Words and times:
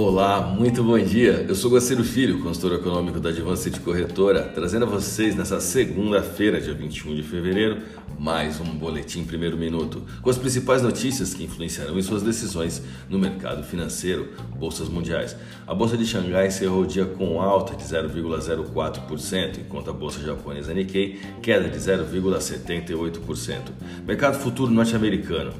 Olá, 0.00 0.40
muito 0.40 0.84
bom 0.84 0.96
dia. 0.96 1.44
Eu 1.48 1.56
sou 1.56 1.72
Guaciro 1.72 2.04
Filho, 2.04 2.40
consultor 2.40 2.78
econômico 2.78 3.18
da 3.18 3.30
Advance 3.30 3.68
de 3.68 3.80
Corretora, 3.80 4.44
trazendo 4.44 4.84
a 4.84 4.88
vocês 4.88 5.34
nessa 5.34 5.58
segunda-feira, 5.58 6.60
dia 6.60 6.72
21 6.72 7.16
de 7.16 7.24
fevereiro, 7.24 7.78
mais 8.16 8.60
um 8.60 8.78
boletim 8.78 9.24
primeiro 9.24 9.58
minuto, 9.58 10.04
com 10.22 10.30
as 10.30 10.38
principais 10.38 10.82
notícias 10.82 11.34
que 11.34 11.42
influenciarão 11.42 11.98
em 11.98 12.02
suas 12.02 12.22
decisões 12.22 12.80
no 13.10 13.18
mercado 13.18 13.64
financeiro, 13.64 14.28
bolsas 14.56 14.88
mundiais. 14.88 15.34
A 15.66 15.74
bolsa 15.74 15.96
de 15.96 16.06
Xangai 16.06 16.46
encerrou 16.46 16.82
o 16.82 16.86
dia 16.86 17.04
com 17.04 17.42
alta 17.42 17.74
de 17.74 17.82
0,04%, 17.82 19.58
enquanto 19.58 19.90
a 19.90 19.92
bolsa 19.92 20.20
japonesa 20.20 20.72
Nikkei 20.72 21.18
queda 21.42 21.68
de 21.68 21.76
0,78%. 21.76 23.62
Mercado 24.06 24.38
futuro 24.38 24.70
norte-americano 24.70 25.52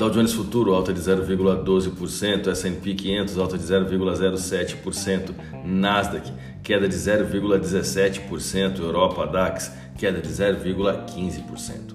Dow 0.00 0.08
Jones 0.08 0.32
Futuro 0.32 0.72
alta 0.72 0.94
de 0.94 0.98
0,12%, 0.98 2.46
S&P 2.48 2.94
500 2.94 3.36
alta 3.36 3.58
de 3.58 3.64
0,07%, 3.64 5.34
Nasdaq 5.62 6.32
queda 6.62 6.88
de 6.88 6.96
0,17%, 6.96 8.78
Europa 8.78 9.26
DAX 9.26 9.70
queda 9.98 10.18
de 10.18 10.28
0,15%. 10.30 11.94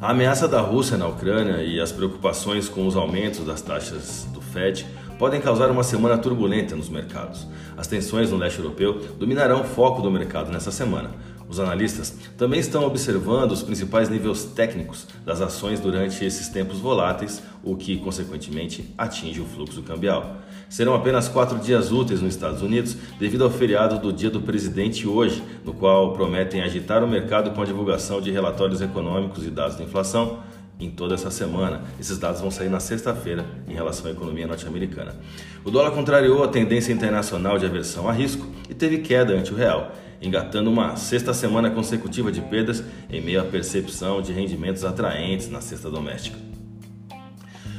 A 0.00 0.12
ameaça 0.12 0.48
da 0.48 0.62
Rússia 0.62 0.96
na 0.96 1.06
Ucrânia 1.06 1.62
e 1.62 1.78
as 1.78 1.92
preocupações 1.92 2.70
com 2.70 2.86
os 2.86 2.96
aumentos 2.96 3.44
das 3.44 3.60
taxas 3.60 4.26
do 4.32 4.40
Fed 4.40 4.86
podem 5.18 5.42
causar 5.42 5.70
uma 5.70 5.82
semana 5.82 6.16
turbulenta 6.16 6.74
nos 6.74 6.88
mercados. 6.88 7.46
As 7.76 7.86
tensões 7.86 8.30
no 8.30 8.38
leste 8.38 8.60
europeu 8.60 8.98
dominarão 9.18 9.60
o 9.60 9.64
foco 9.64 10.00
do 10.00 10.10
mercado 10.10 10.50
nessa 10.50 10.70
semana. 10.70 11.10
Os 11.48 11.60
analistas 11.60 12.14
também 12.36 12.58
estão 12.58 12.84
observando 12.84 13.52
os 13.52 13.62
principais 13.62 14.08
níveis 14.08 14.44
técnicos 14.44 15.06
das 15.24 15.40
ações 15.40 15.78
durante 15.78 16.24
esses 16.24 16.48
tempos 16.48 16.78
voláteis, 16.78 17.42
o 17.62 17.76
que, 17.76 17.98
consequentemente, 17.98 18.92
atinge 18.98 19.40
o 19.40 19.44
fluxo 19.44 19.82
cambial. 19.82 20.38
Serão 20.68 20.94
apenas 20.94 21.28
quatro 21.28 21.58
dias 21.58 21.92
úteis 21.92 22.20
nos 22.20 22.34
Estados 22.34 22.62
Unidos 22.62 22.96
devido 23.18 23.44
ao 23.44 23.50
feriado 23.50 23.98
do 24.00 24.12
Dia 24.12 24.30
do 24.30 24.40
Presidente 24.40 25.06
hoje, 25.06 25.42
no 25.64 25.72
qual 25.72 26.12
prometem 26.12 26.62
agitar 26.62 27.04
o 27.04 27.08
mercado 27.08 27.52
com 27.52 27.62
a 27.62 27.64
divulgação 27.64 28.20
de 28.20 28.32
relatórios 28.32 28.80
econômicos 28.80 29.46
e 29.46 29.50
dados 29.50 29.76
de 29.76 29.84
inflação 29.84 30.40
em 30.78 30.90
toda 30.90 31.14
essa 31.14 31.30
semana. 31.30 31.82
Esses 31.98 32.18
dados 32.18 32.40
vão 32.40 32.50
sair 32.50 32.68
na 32.68 32.80
sexta-feira 32.80 33.46
em 33.68 33.74
relação 33.74 34.06
à 34.06 34.10
economia 34.10 34.46
norte-americana. 34.46 35.14
O 35.64 35.70
dólar 35.70 35.92
contrariou 35.92 36.42
a 36.42 36.48
tendência 36.48 36.92
internacional 36.92 37.58
de 37.58 37.66
aversão 37.66 38.08
a 38.08 38.12
risco 38.12 38.46
e 38.68 38.74
teve 38.74 38.98
queda 38.98 39.32
ante 39.32 39.52
o 39.52 39.56
real, 39.56 39.92
engatando 40.20 40.70
uma 40.70 40.96
sexta 40.96 41.32
semana 41.34 41.70
consecutiva 41.70 42.32
de 42.32 42.40
perdas 42.40 42.82
em 43.10 43.20
meio 43.20 43.40
à 43.40 43.44
percepção 43.44 44.20
de 44.20 44.32
rendimentos 44.32 44.84
atraentes 44.84 45.50
na 45.50 45.60
cesta 45.60 45.90
doméstica. 45.90 46.36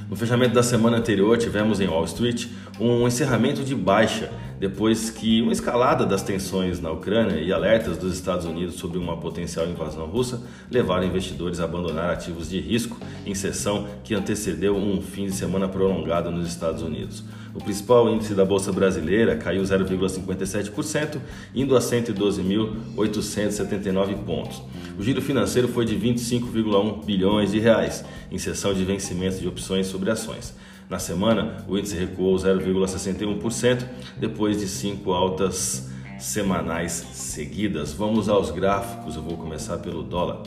No 0.10 0.16
fechamento 0.16 0.54
da 0.54 0.64
semana 0.64 0.98
anterior, 0.98 1.38
tivemos 1.38 1.82
em 1.82 1.88
Wall 1.88 2.06
Street 2.06 2.48
um 2.80 3.06
encerramento 3.06 3.64
de 3.64 3.76
baixa 3.76 4.32
depois 4.60 5.10
que 5.10 5.42
uma 5.42 5.52
escalada 5.52 6.06
das 6.06 6.22
tensões 6.24 6.80
na 6.80 6.92
Ucrânia 6.92 7.40
e 7.40 7.52
alertas 7.54 7.98
dos 7.98 8.14
Estados 8.14 8.46
Unidos 8.46 8.76
sobre 8.76 8.98
uma 8.98 9.18
potencial 9.18 9.68
invasão 9.68 10.06
russa 10.08 10.42
levaram 10.70 11.06
investidores 11.06 11.60
a 11.60 11.66
abandonar 11.66 12.10
ativos 12.10 12.50
de 12.50 12.60
risco 12.60 12.98
em 13.26 13.36
sessão 13.36 13.88
que 14.04 14.16
antecedeu 14.16 14.76
um 14.76 15.02
fim 15.02 15.26
de 15.26 15.34
semana 15.34 15.68
prolongado 15.68 16.32
nos 16.32 16.48
Estados 16.48 16.82
Unidos. 16.82 17.24
O 17.54 17.64
principal 17.64 18.10
índice 18.10 18.34
da 18.36 18.46
bolsa 18.46 18.72
brasileira 18.72 19.36
caiu 19.36 19.64
0,57%, 19.64 21.18
indo 21.56 21.76
a 21.76 21.80
112.879 21.80 24.24
pontos. 24.24 24.62
O 24.98 25.04
giro 25.04 25.22
financeiro 25.22 25.68
foi 25.68 25.84
de 25.86 25.96
25,1 25.96 27.04
bilhões 27.04 27.52
de 27.52 27.60
reais, 27.60 28.06
em 28.32 28.38
sessão 28.38 28.74
de 28.74 28.86
vencimento 28.86 29.40
de 29.40 29.48
opções 29.48 29.88
sobre 29.88 30.12
ações. 30.12 30.54
Na 30.90 31.00
semana, 31.00 31.66
o 31.68 31.78
índice 31.78 31.98
recuou 31.98 32.36
0,61% 32.36 33.86
depois 34.18 34.58
de 34.58 34.68
cinco 34.68 35.12
altas 35.12 35.90
semanais 36.18 36.94
seguidas. 37.12 37.92
Vamos 37.92 38.30
aos 38.30 38.52
gráficos, 38.52 39.18
eu 39.18 39.22
vou 39.22 39.38
começar 39.38 39.78
pelo 39.80 40.02
dólar. 40.02 40.44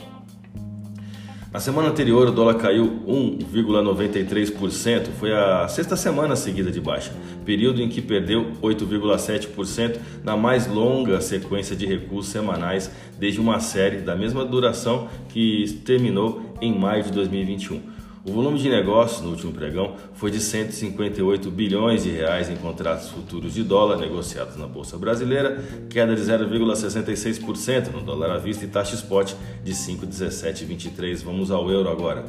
Na 1.53 1.59
semana 1.59 1.89
anterior, 1.89 2.29
o 2.29 2.31
dólar 2.31 2.55
caiu 2.55 3.03
1,93%, 3.05 5.09
foi 5.19 5.33
a 5.33 5.67
sexta 5.67 5.97
semana 5.97 6.33
seguida 6.35 6.71
de 6.71 6.79
baixa, 6.79 7.11
período 7.45 7.81
em 7.81 7.89
que 7.89 8.01
perdeu 8.01 8.53
8,7% 8.63 9.97
na 10.23 10.37
mais 10.37 10.65
longa 10.65 11.19
sequência 11.19 11.75
de 11.75 11.85
recuos 11.85 12.27
semanais 12.27 12.89
desde 13.19 13.41
uma 13.41 13.59
série 13.59 13.97
da 13.97 14.15
mesma 14.15 14.45
duração 14.45 15.09
que 15.27 15.81
terminou 15.85 16.41
em 16.61 16.73
maio 16.73 17.03
de 17.03 17.11
2021. 17.11 17.81
O 18.23 18.31
volume 18.31 18.59
de 18.59 18.69
negócios 18.69 19.19
no 19.21 19.31
último 19.31 19.51
pregão 19.51 19.95
foi 20.13 20.29
de 20.29 20.39
158 20.39 21.49
bilhões 21.49 22.03
de 22.03 22.11
reais 22.11 22.51
em 22.51 22.55
contratos 22.55 23.09
futuros 23.09 23.55
de 23.55 23.63
dólar 23.63 23.97
negociados 23.97 24.55
na 24.57 24.67
bolsa 24.67 24.95
brasileira, 24.95 25.59
queda 25.89 26.15
de 26.15 26.21
0,66% 26.21 27.91
no 27.91 28.01
dólar 28.01 28.29
à 28.29 28.37
vista 28.37 28.63
e 28.63 28.67
taxa 28.67 28.93
spot 28.93 29.33
de 29.63 29.73
5,1723. 29.73 31.23
Vamos 31.23 31.49
ao 31.49 31.71
euro 31.71 31.89
agora. 31.89 32.23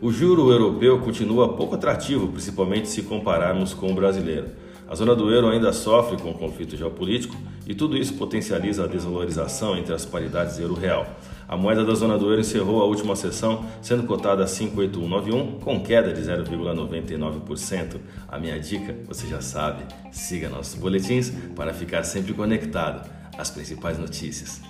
O 0.00 0.10
juro 0.10 0.50
europeu 0.50 0.98
continua 1.00 1.54
pouco 1.54 1.74
atrativo, 1.74 2.28
principalmente 2.28 2.88
se 2.88 3.02
compararmos 3.02 3.74
com 3.74 3.92
o 3.92 3.94
brasileiro. 3.94 4.46
A 4.88 4.94
zona 4.94 5.14
do 5.14 5.30
euro 5.30 5.50
ainda 5.50 5.72
sofre 5.72 6.16
com 6.16 6.30
o 6.30 6.34
conflito 6.34 6.76
geopolítico 6.78 7.36
e 7.66 7.74
tudo 7.74 7.96
isso 7.96 8.14
potencializa 8.14 8.84
a 8.84 8.86
desvalorização 8.88 9.76
entre 9.76 9.92
as 9.94 10.06
paridades 10.06 10.58
euro-real. 10.58 11.06
A 11.50 11.56
moeda 11.56 11.84
da 11.84 11.94
zona 11.94 12.16
do 12.16 12.26
euro 12.26 12.40
encerrou 12.40 12.80
a 12.80 12.84
última 12.84 13.16
sessão 13.16 13.66
sendo 13.82 14.04
cotada 14.04 14.44
a 14.44 14.46
58191 14.46 15.58
com 15.58 15.82
queda 15.82 16.12
de 16.12 16.20
0,99%. 16.20 17.96
A 18.28 18.38
minha 18.38 18.56
dica, 18.60 18.94
você 19.04 19.26
já 19.26 19.40
sabe, 19.40 19.82
siga 20.12 20.48
nossos 20.48 20.76
boletins 20.76 21.32
para 21.56 21.74
ficar 21.74 22.04
sempre 22.04 22.34
conectado 22.34 23.10
às 23.36 23.50
principais 23.50 23.98
notícias. 23.98 24.69